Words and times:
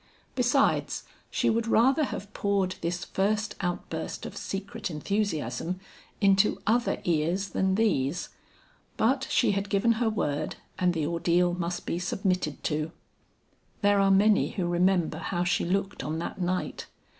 Besides 0.33 1.03
she 1.29 1.47
would 1.47 1.67
rather 1.67 2.05
have 2.05 2.33
poured 2.33 2.73
this 2.81 3.05
first 3.05 3.53
outburst 3.61 4.25
of 4.25 4.35
secret 4.35 4.89
enthusiasm 4.89 5.79
into 6.19 6.59
other 6.65 6.99
ears 7.03 7.49
than 7.49 7.75
these; 7.75 8.29
but 8.97 9.27
she 9.29 9.51
had 9.51 9.69
given 9.69 9.91
her 10.01 10.09
word 10.09 10.55
and 10.79 10.95
the 10.95 11.05
ordeal 11.05 11.53
must 11.53 11.85
be 11.85 11.99
submitted 11.99 12.63
to. 12.63 12.91
There 13.83 13.99
are 13.99 14.09
many 14.09 14.49
who 14.53 14.65
remember 14.65 15.19
how 15.19 15.43
she 15.43 15.65
looked 15.65 16.03
on 16.03 16.17
that 16.17 16.41
night. 16.41 16.87